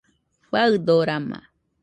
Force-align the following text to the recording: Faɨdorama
Faɨdorama 0.49 1.39